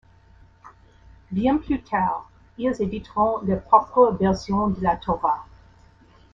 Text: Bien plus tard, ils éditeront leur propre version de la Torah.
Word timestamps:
Bien 1.29 1.59
plus 1.59 1.79
tard, 1.83 2.27
ils 2.57 2.81
éditeront 2.81 3.41
leur 3.43 3.61
propre 3.61 4.17
version 4.19 4.67
de 4.69 4.81
la 4.81 4.95
Torah. 4.95 5.45